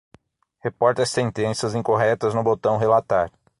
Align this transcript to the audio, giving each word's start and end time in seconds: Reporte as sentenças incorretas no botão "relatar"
Reporte 0.63 0.99
as 1.01 1.11
sentenças 1.11 1.75
incorretas 1.75 2.33
no 2.33 2.41
botão 2.43 2.75
"relatar" 2.75 3.31